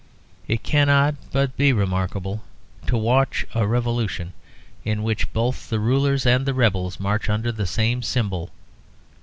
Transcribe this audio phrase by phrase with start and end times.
[0.47, 2.43] It cannot but be remarkable
[2.87, 4.33] to watch a revolution
[4.83, 8.49] in which both the rulers and the rebels march under the same symbol.